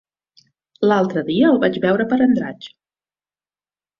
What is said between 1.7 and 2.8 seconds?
veure per Andratx.